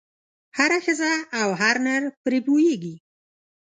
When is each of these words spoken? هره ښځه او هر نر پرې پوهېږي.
هره 0.57 0.77
ښځه 0.85 1.11
او 1.41 1.49
هر 1.61 1.75
نر 1.85 2.03
پرې 2.23 2.39
پوهېږي. 2.47 2.95